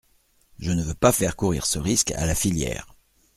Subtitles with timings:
[0.57, 2.95] Je ne veux pas faire courir ce risque à la filière.